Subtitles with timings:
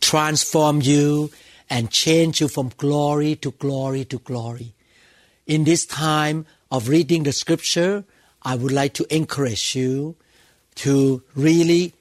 [0.00, 1.30] transform you,
[1.68, 4.74] and change you from glory to glory to glory.
[5.46, 8.04] In this time of reading the scripture,
[8.42, 10.16] I would like to encourage you
[10.76, 11.94] to really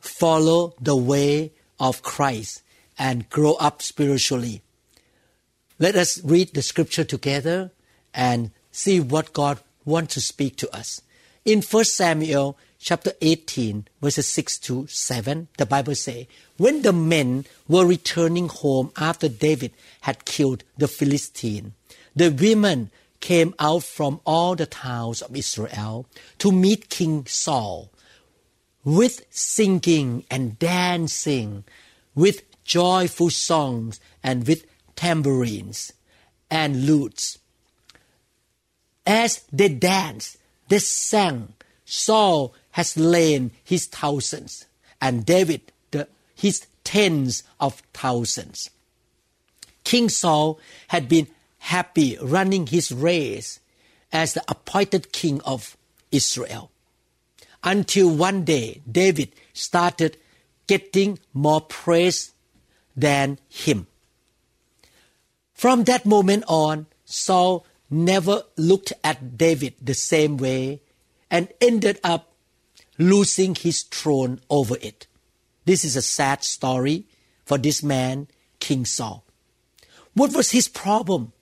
[0.00, 2.62] follow the way of Christ
[2.98, 4.62] and grow up spiritually.
[5.78, 7.70] Let us read the scripture together
[8.12, 11.02] and see what God wants to speak to us.
[11.44, 17.44] In 1 Samuel chapter 18, verses 6 to 7, the Bible says, When the men
[17.66, 21.74] were returning home after David had killed the Philistine,
[22.14, 26.06] the women came out from all the towns of Israel
[26.38, 27.90] to meet King Saul
[28.84, 31.64] with singing and dancing,
[32.14, 35.92] with joyful songs and with tambourines
[36.50, 37.38] and lutes.
[39.06, 40.36] As they danced,
[40.68, 41.54] they sang,
[41.90, 44.66] Saul has slain his thousands,
[45.00, 48.68] and David the, his tens of thousands.
[49.84, 53.60] King Saul had been happy running his race
[54.12, 55.78] as the appointed king of
[56.12, 56.70] Israel.
[57.64, 60.18] Until one day, David started
[60.66, 62.32] getting more praise
[62.94, 63.86] than him.
[65.54, 70.82] From that moment on, Saul never looked at David the same way
[71.30, 72.32] and ended up
[72.98, 75.06] losing his throne over it.
[75.64, 77.06] This is a sad story
[77.44, 78.28] for this man,
[78.60, 79.24] King Saul.
[80.14, 81.32] What was his problem?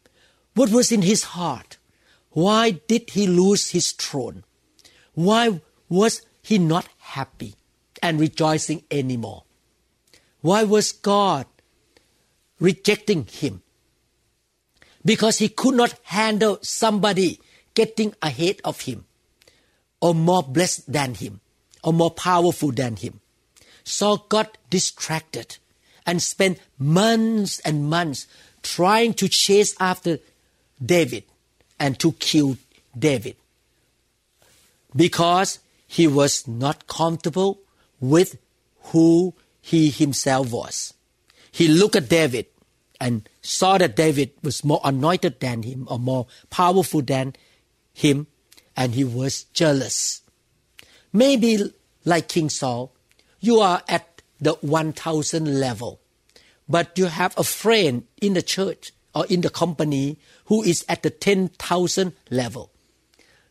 [0.55, 1.79] What was in his heart?
[2.31, 4.45] Why did he lose his throne?
[5.15, 7.55] Why was he not happy
[8.03, 9.45] and rejoicing anymore?
[10.41, 11.47] Why was God
[12.61, 13.63] rejecting him?
[15.05, 17.41] Because he could not handle somebody
[17.75, 19.07] getting ahead of him,
[20.01, 21.41] or more blessed than him,
[21.83, 23.21] or more powerful than him.
[23.85, 25.59] Saul got distracted
[26.05, 28.27] and spent months and months
[28.63, 30.19] trying to chase after
[30.85, 31.25] David
[31.79, 32.57] and to kill
[32.99, 33.37] David
[34.95, 37.61] because he was not comfortable
[38.01, 38.39] with
[38.93, 40.95] who he himself was.
[41.51, 42.47] He looked at David
[43.01, 47.35] and saw that David was more anointed than him or more powerful than
[47.93, 48.27] him,
[48.77, 50.21] and he was jealous.
[51.13, 51.73] Maybe
[52.05, 52.93] like King Saul,
[53.41, 56.01] you are at the 1000 level,
[56.69, 61.03] but you have a friend in the church or in the company who is at
[61.03, 62.71] the 10,000 level.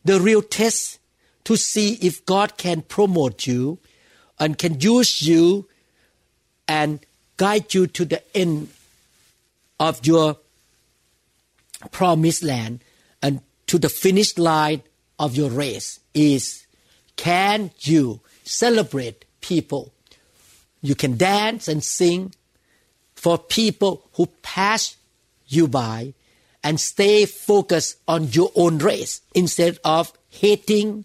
[0.04, 1.00] The real test
[1.44, 3.78] to see if God can promote you
[4.38, 5.68] and can use you
[6.68, 7.00] and
[7.36, 8.68] guide you to the end
[9.78, 10.38] of your
[11.90, 12.82] promised land
[13.22, 14.82] and to the finish line
[15.18, 16.66] of your race is
[17.16, 19.92] can you celebrate people?
[20.82, 22.34] You can dance and sing
[23.14, 24.96] for people who pass
[25.46, 26.14] you by
[26.62, 31.04] and stay focused on your own race instead of hating,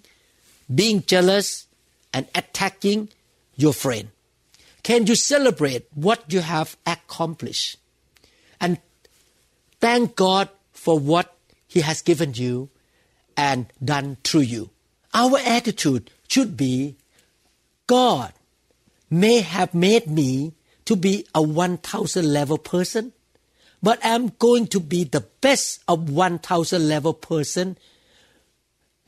[0.73, 1.67] being jealous,
[2.13, 3.09] and attacking
[3.55, 4.09] your friend.
[4.83, 7.77] Can you celebrate what you have accomplished
[8.59, 8.79] and
[9.79, 11.35] thank God for what
[11.67, 12.69] He has given you
[13.35, 14.69] and done through you?
[15.13, 16.95] Our attitude should be
[17.87, 18.33] God
[19.09, 20.53] may have made me
[20.85, 23.13] to be a 1000 level person,
[23.83, 27.77] but I'm going to be the best of 1000 level person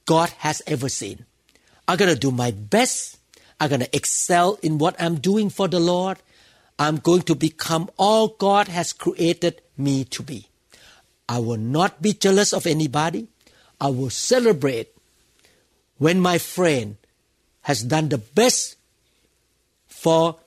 [0.05, 1.25] God has ever seen.
[1.87, 3.17] I'm going to do my best.
[3.59, 6.17] I'm going to excel in what I'm doing for the Lord.
[6.77, 10.47] I'm going to become all God has created me to be.
[11.29, 13.27] I will not be jealous of anybody.
[13.83, 14.95] I will celebrate
[15.97, 16.95] when my friend
[17.63, 18.77] has done the best
[19.87, 20.37] for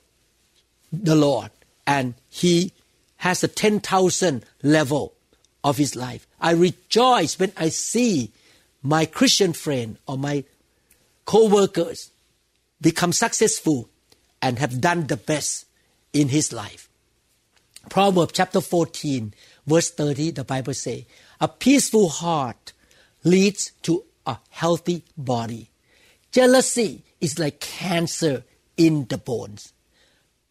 [0.91, 1.51] the Lord
[1.85, 2.73] and he
[3.17, 5.13] has a 10,000 level
[5.63, 6.25] of his life.
[6.41, 8.31] I rejoice when I see
[8.81, 10.43] my Christian friend or my
[11.25, 12.09] co-workers
[12.81, 13.87] become successful
[14.41, 15.67] and have done the best
[16.11, 16.89] in his life.
[17.87, 19.31] Proverbs chapter 14
[19.67, 21.05] verse 30 the Bible say,
[21.39, 22.73] a peaceful heart
[23.27, 25.69] leads to a healthy body.
[26.31, 28.43] Jealousy is like cancer
[28.75, 29.73] in the bones.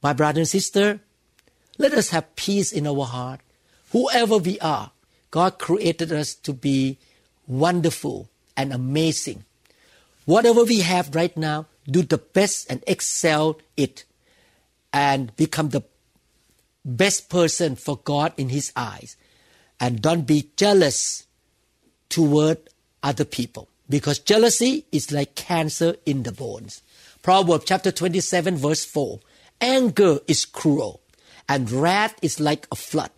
[0.02, 1.00] My brother and sister,
[1.78, 3.40] Let us have peace in our heart.
[3.92, 4.92] Whoever we are,
[5.30, 6.98] God created us to be
[7.46, 9.44] wonderful and amazing.
[10.24, 14.04] Whatever we have right now, do the best and excel it
[14.92, 15.84] and become the
[16.84, 19.16] best person for God in His eyes.
[19.78, 21.25] And don't be jealous
[22.08, 22.58] toward
[23.02, 26.82] other people because jealousy is like cancer in the bones.
[27.22, 29.20] Proverbs chapter 27 verse 4.
[29.60, 31.00] Anger is cruel
[31.48, 33.10] and wrath is like a flood,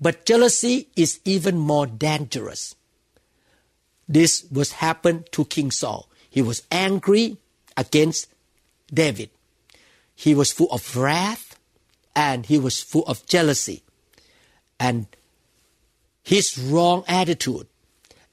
[0.00, 2.74] but jealousy is even more dangerous.
[4.08, 6.08] This was happened to King Saul.
[6.28, 7.38] He was angry
[7.76, 8.28] against
[8.92, 9.30] David.
[10.14, 11.58] He was full of wrath
[12.14, 13.82] and he was full of jealousy.
[14.78, 15.06] And
[16.22, 17.66] his wrong attitude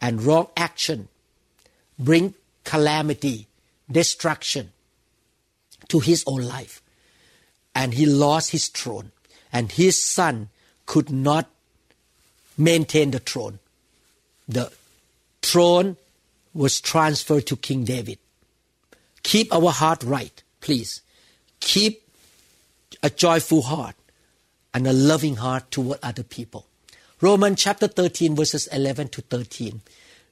[0.02, 1.08] and wrong action
[1.98, 2.34] bring
[2.64, 3.48] calamity,
[3.90, 4.72] destruction
[5.88, 6.82] to his own life.
[7.76, 9.12] And he lost his throne.
[9.54, 10.50] And his son
[10.86, 11.50] could not
[12.58, 13.60] maintain the throne.
[14.48, 14.72] The
[15.42, 15.98] throne
[16.54, 18.18] was transferred to King David.
[19.24, 21.02] Keep our heart right, please.
[21.60, 22.02] Keep
[23.04, 23.96] a joyful heart
[24.74, 26.66] and a loving heart toward other people.
[27.22, 29.82] Romans chapter 13, verses 11 to 13.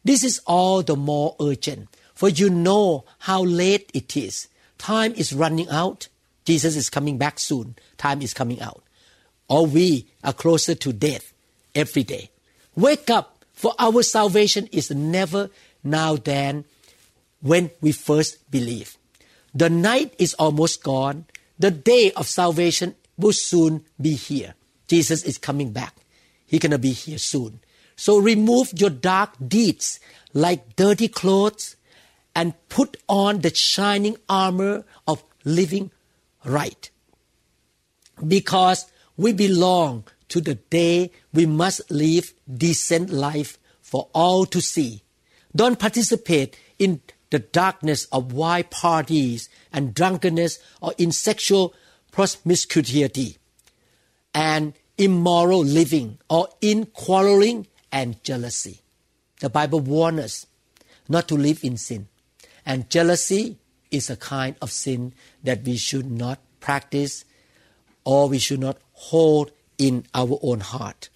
[0.03, 4.47] This is all the more urgent, for you know how late it is.
[4.79, 6.07] Time is running out.
[6.45, 7.75] Jesus is coming back soon.
[7.97, 8.81] Time is coming out.
[9.47, 11.31] Or we are closer to death
[11.75, 12.31] every day.
[12.75, 15.51] Wake up, for our salvation is never
[15.83, 16.65] now than
[17.41, 18.97] when we first believe.
[19.53, 21.25] The night is almost gone.
[21.59, 24.55] The day of salvation will soon be here.
[24.87, 25.93] Jesus is coming back.
[26.49, 27.59] He's going to be here soon.
[27.95, 29.99] So remove your dark deeds
[30.33, 31.75] like dirty clothes
[32.33, 35.91] and put on the shining armor of living
[36.43, 36.89] right.
[38.27, 45.03] Because we belong to the day we must live decent life for all to see.
[45.55, 51.75] Don't participate in the darkness of wild parties and drunkenness or in sexual
[52.11, 53.37] promiscuity
[54.33, 58.81] and immoral living or in quarreling and jealousy.
[59.39, 60.45] The Bible warns us
[61.07, 62.07] not to live in sin.
[62.65, 63.57] And jealousy
[63.89, 65.13] is a kind of sin
[65.43, 67.23] that we should not practice
[68.03, 71.09] or we should not hold in our own heart.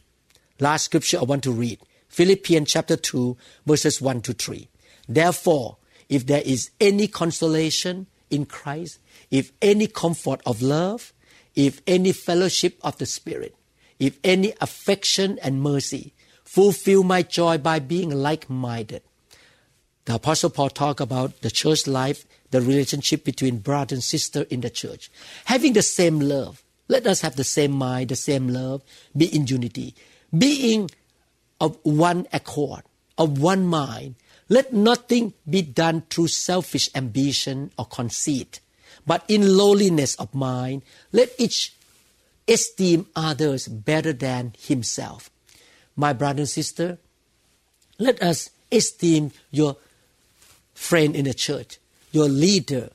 [0.60, 3.36] Last scripture I want to read Philippians chapter 2,
[3.66, 4.70] verses 1 to 3.
[5.10, 5.78] Therefore,
[6.08, 9.00] if there is any consolation in Christ,
[9.30, 11.12] if any comfort of love,
[11.56, 13.56] if any fellowship of the Spirit,
[14.00, 16.14] if any affection and mercy,
[16.44, 19.02] fulfill my joy by being like minded.
[20.06, 24.62] The Apostle Paul talked about the church life, the relationship between brother and sister in
[24.62, 25.10] the church.
[25.46, 26.64] Having the same love.
[26.90, 28.84] Let us have the same mind, the same love,
[29.16, 29.96] be in unity.
[30.38, 30.90] Being
[31.62, 32.84] of one accord,
[33.18, 34.16] of one mind.
[34.50, 38.60] Let nothing be done through selfish ambition or conceit,
[39.08, 41.74] but in lowliness of mind, let each
[42.48, 45.30] esteem others better than himself.
[45.96, 46.98] My brother and sister,
[48.00, 49.78] let us esteem your
[50.74, 51.78] friend in the church,
[52.12, 52.90] your leader,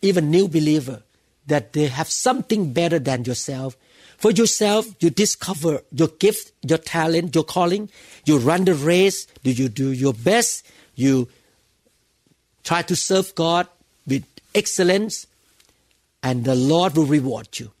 [0.00, 1.02] even new believer,
[1.46, 3.76] that they have something better than yourself
[4.20, 7.88] for yourself, you discover your gift, your talent, your calling.
[8.26, 9.24] You run the race.
[9.42, 10.66] Do you do your best?
[10.94, 11.26] You
[12.62, 13.66] try to serve God
[14.06, 15.26] with excellence,
[16.22, 17.72] and the Lord will reward you.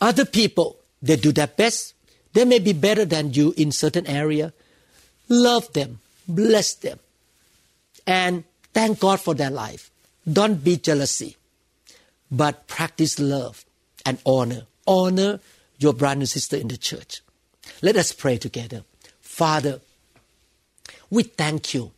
[0.00, 1.94] Other people, they do their best.
[2.32, 4.52] They may be better than you in certain area.
[5.28, 6.98] Love them, bless them,
[8.06, 9.90] and thank God for their life.
[10.30, 11.36] Don't be jealousy,
[12.30, 13.64] but practice love
[14.04, 15.40] and honor honor
[15.78, 17.22] your brother and sister in the church.
[17.80, 18.82] Let us pray together.
[19.20, 19.80] Father,
[21.08, 21.92] we thank you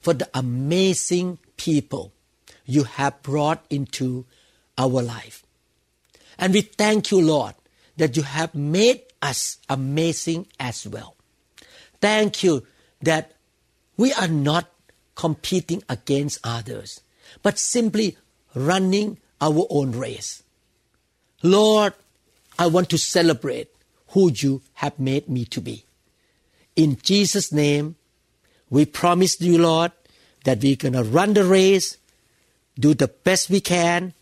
[0.00, 2.12] for the amazing people
[2.64, 4.24] you have brought into
[4.78, 5.44] our life.
[6.42, 7.54] And we thank you, Lord,
[7.98, 11.14] that you have made us amazing as well.
[12.00, 12.66] Thank you
[13.00, 13.34] that
[13.96, 14.68] we are not
[15.14, 17.00] competing against others,
[17.44, 18.16] but simply
[18.56, 20.42] running our own race.
[21.44, 21.92] Lord,
[22.58, 23.70] I want to celebrate
[24.08, 25.84] who you have made me to be.
[26.74, 27.94] In Jesus' name,
[28.68, 29.92] we promise you, Lord,
[30.42, 31.98] that we're going to run the race,
[32.76, 34.12] do the best we can.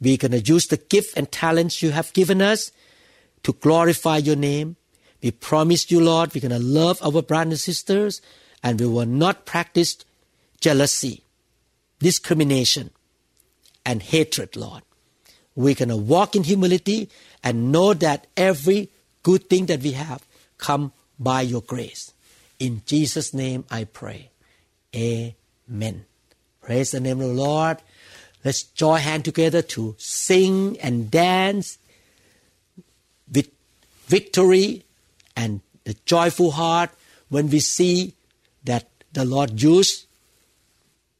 [0.00, 2.70] We're going to use the gift and talents you have given us
[3.42, 4.76] to glorify your name.
[5.22, 8.22] We promise you, Lord, we're going to love our brothers and sisters,
[8.62, 9.96] and we will not practice
[10.60, 11.24] jealousy,
[11.98, 12.90] discrimination,
[13.84, 14.82] and hatred, Lord.
[15.58, 17.10] we're going to walk in humility
[17.42, 18.90] and know that every
[19.24, 20.24] good thing that we have
[20.56, 22.12] come by your grace.
[22.60, 24.30] In Jesus' name I pray.
[24.94, 26.04] Amen.
[26.60, 27.78] Praise the name of the Lord.
[28.44, 31.78] Let's join hands together to sing and dance
[33.32, 33.50] with
[34.06, 34.84] victory
[35.36, 36.90] and the joyful heart
[37.28, 38.14] when we see
[38.64, 40.06] that the Lord used